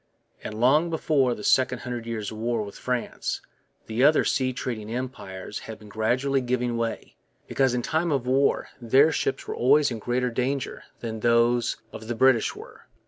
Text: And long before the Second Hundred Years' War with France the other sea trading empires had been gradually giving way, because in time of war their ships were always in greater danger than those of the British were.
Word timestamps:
And 0.43 0.59
long 0.59 0.89
before 0.89 1.35
the 1.35 1.43
Second 1.43 1.81
Hundred 1.81 2.07
Years' 2.07 2.33
War 2.33 2.63
with 2.63 2.75
France 2.75 3.39
the 3.85 4.03
other 4.03 4.23
sea 4.25 4.51
trading 4.51 4.89
empires 4.91 5.59
had 5.69 5.77
been 5.77 5.89
gradually 5.89 6.41
giving 6.41 6.75
way, 6.75 7.17
because 7.47 7.75
in 7.75 7.83
time 7.83 8.11
of 8.11 8.25
war 8.25 8.69
their 8.81 9.11
ships 9.11 9.47
were 9.47 9.53
always 9.55 9.91
in 9.91 9.99
greater 9.99 10.31
danger 10.31 10.85
than 11.01 11.19
those 11.19 11.77
of 11.93 12.07
the 12.07 12.15
British 12.15 12.55
were. 12.55 12.87